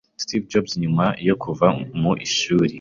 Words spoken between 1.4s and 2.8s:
kuva mu ishuri,